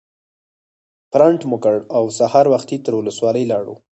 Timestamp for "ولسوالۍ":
2.95-3.43